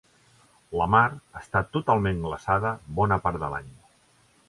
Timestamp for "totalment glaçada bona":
1.77-3.23